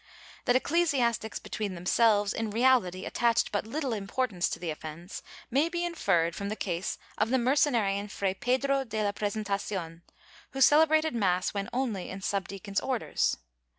[0.41, 5.69] ^ That ecclesiastics between themselves in reality attached but little importance to the offence may
[5.69, 10.01] be inferred from the case of the Mercenarian Fray Pedro de la Presentacion,
[10.53, 13.37] who celebrated mass when only in subdeacon's orders.